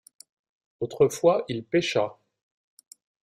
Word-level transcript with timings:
Autrefois 0.79 1.45
il 1.47 1.63
pêcha. 1.63 2.17